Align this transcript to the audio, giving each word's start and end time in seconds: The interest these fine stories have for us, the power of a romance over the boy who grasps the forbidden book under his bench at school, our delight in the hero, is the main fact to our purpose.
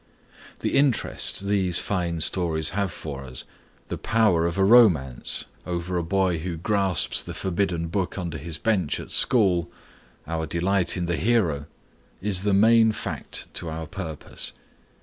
The 0.61 0.75
interest 0.75 1.45
these 1.45 1.77
fine 1.77 2.21
stories 2.21 2.69
have 2.69 2.91
for 2.91 3.23
us, 3.23 3.43
the 3.89 3.99
power 3.99 4.47
of 4.47 4.57
a 4.57 4.63
romance 4.63 5.45
over 5.63 5.93
the 5.97 6.01
boy 6.01 6.39
who 6.39 6.57
grasps 6.57 7.21
the 7.21 7.35
forbidden 7.35 7.85
book 7.85 8.17
under 8.17 8.39
his 8.39 8.57
bench 8.57 8.99
at 8.99 9.11
school, 9.11 9.69
our 10.25 10.47
delight 10.47 10.97
in 10.97 11.05
the 11.05 11.17
hero, 11.17 11.67
is 12.19 12.41
the 12.41 12.51
main 12.51 12.91
fact 12.91 13.45
to 13.53 13.69
our 13.69 13.85
purpose. 13.85 14.53